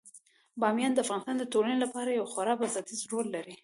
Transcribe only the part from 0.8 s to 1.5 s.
د افغانستان د